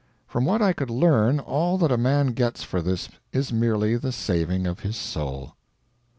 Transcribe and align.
From 0.25 0.45
what 0.45 0.63
I 0.63 0.73
could 0.73 0.89
learn, 0.89 1.39
all 1.39 1.77
that 1.77 1.91
a 1.91 1.95
man 1.95 2.29
gets 2.31 2.63
for 2.63 2.81
this 2.81 3.07
is 3.31 3.53
merely 3.53 3.95
the 3.97 4.11
saving 4.11 4.65
of 4.65 4.79
his 4.79 4.97
soul. 4.97 5.55